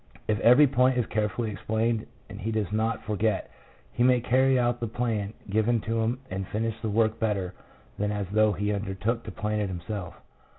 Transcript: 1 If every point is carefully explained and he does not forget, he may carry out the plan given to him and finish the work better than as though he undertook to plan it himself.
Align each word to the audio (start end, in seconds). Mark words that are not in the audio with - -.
1 0.25 0.35
If 0.39 0.39
every 0.41 0.65
point 0.65 0.97
is 0.97 1.05
carefully 1.05 1.51
explained 1.51 2.07
and 2.27 2.41
he 2.41 2.49
does 2.51 2.71
not 2.71 3.03
forget, 3.05 3.51
he 3.93 4.01
may 4.01 4.19
carry 4.19 4.57
out 4.57 4.79
the 4.79 4.87
plan 4.87 5.31
given 5.47 5.79
to 5.81 5.99
him 6.01 6.17
and 6.31 6.47
finish 6.47 6.73
the 6.81 6.89
work 6.89 7.19
better 7.19 7.53
than 7.99 8.11
as 8.11 8.25
though 8.31 8.51
he 8.53 8.73
undertook 8.73 9.23
to 9.25 9.31
plan 9.31 9.59
it 9.59 9.67
himself. 9.67 10.15